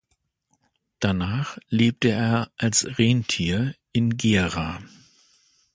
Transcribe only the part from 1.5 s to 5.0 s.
lebte er als Rentier in Gera.